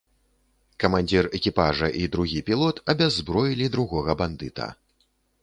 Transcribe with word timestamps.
Камандзір 0.83 1.23
экіпажа 1.39 1.89
і 1.99 2.01
другі 2.15 2.41
пілот 2.49 2.81
абяззброілі 2.95 3.71
другога 3.79 4.19
бандыта. 4.25 4.73